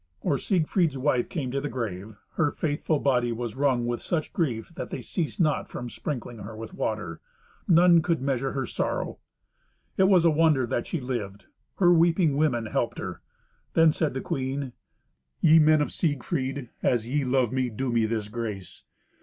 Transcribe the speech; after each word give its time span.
Or 0.21 0.39
Siegfried's 0.39 0.97
wife 0.97 1.29
came 1.29 1.51
to 1.51 1.61
the 1.61 1.69
grave, 1.69 2.15
her 2.31 2.49
faithful 2.49 2.97
body 2.97 3.31
was 3.31 3.53
wrung 3.55 3.85
with 3.85 4.01
such 4.01 4.33
grief 4.33 4.71
that 4.73 4.89
they 4.89 5.03
ceased 5.03 5.39
not 5.39 5.69
from 5.69 5.91
sprinkling 5.91 6.39
her 6.39 6.55
with 6.57 6.73
water. 6.73 7.21
None 7.67 8.01
could 8.01 8.19
measure 8.19 8.53
her 8.53 8.65
sorrow. 8.65 9.19
It 9.97 10.05
was 10.05 10.25
a 10.25 10.31
wonder 10.31 10.65
that 10.65 10.87
she 10.87 10.99
lived. 10.99 11.45
Her 11.75 11.93
weeping 11.93 12.35
women 12.35 12.65
helped 12.65 12.97
her. 12.97 13.21
Then 13.75 13.93
said 13.93 14.15
the 14.15 14.21
queen, 14.21 14.73
"Ye 15.39 15.59
men 15.59 15.83
of 15.83 15.91
Siegfried, 15.93 16.69
as 16.81 17.07
ye 17.07 17.23
love 17.23 17.51
me, 17.53 17.69
do 17.69 17.91
me 17.91 18.07
this 18.07 18.27
grace. 18.27 18.81